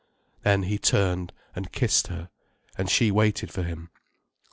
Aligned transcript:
Then 0.41 0.63
he 0.63 0.79
turned 0.79 1.31
and 1.55 1.71
kissed 1.71 2.07
her, 2.07 2.31
and 2.75 2.89
she 2.89 3.11
waited 3.11 3.51
for 3.51 3.61
him. 3.61 3.91